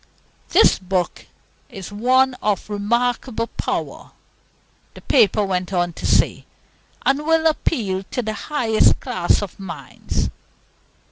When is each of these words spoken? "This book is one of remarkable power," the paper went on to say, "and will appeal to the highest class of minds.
"This 0.49 0.79
book 0.79 1.27
is 1.69 1.91
one 1.91 2.33
of 2.41 2.71
remarkable 2.71 3.45
power," 3.45 4.09
the 4.95 5.01
paper 5.01 5.45
went 5.45 5.71
on 5.71 5.93
to 5.93 6.07
say, 6.07 6.47
"and 7.05 7.19
will 7.23 7.45
appeal 7.45 8.01
to 8.09 8.23
the 8.23 8.33
highest 8.33 8.99
class 8.99 9.43
of 9.43 9.59
minds. 9.59 10.31